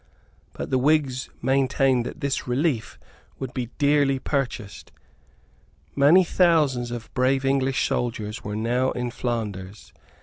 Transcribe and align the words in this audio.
But 0.53 0.71
the 0.71 0.79
Whigs 0.79 1.29
maintained 1.43 2.07
that 2.07 2.21
this 2.21 2.47
relief 2.47 2.97
would 3.37 3.53
be 3.53 3.67
dearly 3.77 4.17
purchased. 4.17 4.91
Many 5.95 6.23
thousands 6.23 6.89
of 6.89 7.13
brave 7.13 7.45
English 7.45 7.87
soldiers 7.87 8.43
were 8.43 8.55
now 8.55 8.89
in 8.93 9.11
Flanders. 9.11 9.93